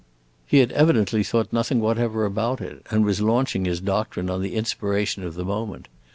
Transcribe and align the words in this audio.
He 0.47 0.57
had 0.61 0.71
evidently 0.71 1.23
thought 1.23 1.53
nothing 1.53 1.79
whatever 1.79 2.25
about 2.25 2.59
it, 2.59 2.83
and 2.89 3.05
was 3.05 3.21
launching 3.21 3.65
his 3.65 3.79
doctrine 3.79 4.31
on 4.31 4.41
the 4.41 4.55
inspiration 4.55 5.23
of 5.23 5.35
the 5.35 5.45
moment. 5.45 5.87